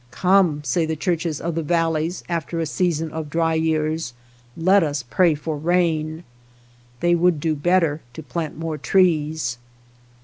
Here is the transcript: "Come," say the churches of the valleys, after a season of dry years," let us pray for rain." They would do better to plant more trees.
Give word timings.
"Come," 0.25 0.63
say 0.63 0.87
the 0.87 0.95
churches 0.95 1.39
of 1.39 1.53
the 1.53 1.61
valleys, 1.61 2.23
after 2.27 2.59
a 2.59 2.65
season 2.65 3.11
of 3.11 3.29
dry 3.29 3.53
years," 3.53 4.15
let 4.67 4.81
us 4.81 5.03
pray 5.03 5.35
for 5.35 5.55
rain." 5.57 6.23
They 7.01 7.13
would 7.13 7.39
do 7.39 7.53
better 7.53 8.01
to 8.13 8.23
plant 8.23 8.57
more 8.57 8.79
trees. 8.79 9.59